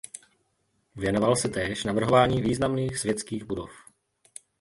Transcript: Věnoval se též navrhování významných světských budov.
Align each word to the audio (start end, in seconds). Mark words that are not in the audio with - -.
Věnoval 0.95 1.35
se 1.35 1.49
též 1.49 1.83
navrhování 1.83 2.41
významných 2.41 2.97
světských 2.97 3.43
budov. 3.43 3.71